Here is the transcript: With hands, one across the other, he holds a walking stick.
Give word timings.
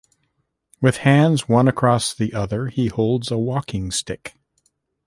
With 0.81 0.97
hands, 1.05 1.47
one 1.47 1.67
across 1.67 2.11
the 2.11 2.33
other, 2.33 2.69
he 2.69 2.87
holds 2.87 3.29
a 3.29 3.37
walking 3.37 3.91
stick. 3.91 4.33